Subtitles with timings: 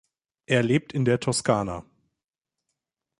[0.47, 1.85] Er lebt in der Toskana.